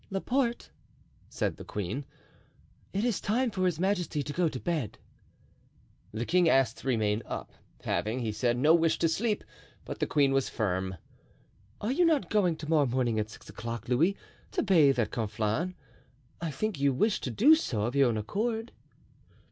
[0.09, 0.71] "Laporte,"
[1.29, 2.05] said the queen,
[2.91, 4.97] "it is time for his majesty to go to bed."
[6.11, 7.51] The king asked to remain up,
[7.83, 9.43] having, he said, no wish to sleep;
[9.85, 10.95] but the queen was firm.
[11.81, 14.17] "Are you not going to morrow morning at six o'clock, Louis,
[14.53, 15.75] to bathe at Conflans?
[16.41, 18.71] I think you wished to do so of your own accord?"